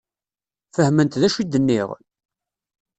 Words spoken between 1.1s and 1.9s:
d acu i d-nniɣ?